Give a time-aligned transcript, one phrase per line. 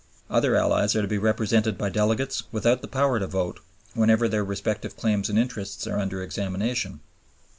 [0.31, 3.59] Other allies are to be represented by delegates, without the power to vote,
[3.93, 7.01] whenever their respective claims and interests are under examination.